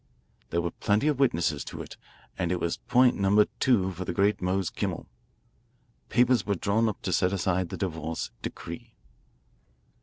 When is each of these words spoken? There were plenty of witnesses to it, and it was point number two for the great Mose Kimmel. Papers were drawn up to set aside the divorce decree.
There 0.49 0.63
were 0.63 0.71
plenty 0.71 1.07
of 1.09 1.19
witnesses 1.19 1.63
to 1.65 1.79
it, 1.83 1.95
and 2.35 2.51
it 2.51 2.59
was 2.59 2.77
point 2.77 3.17
number 3.17 3.45
two 3.59 3.91
for 3.91 4.03
the 4.03 4.13
great 4.15 4.41
Mose 4.41 4.71
Kimmel. 4.71 5.05
Papers 6.09 6.43
were 6.43 6.55
drawn 6.55 6.89
up 6.89 7.03
to 7.03 7.13
set 7.13 7.31
aside 7.31 7.69
the 7.69 7.77
divorce 7.77 8.31
decree. 8.41 8.95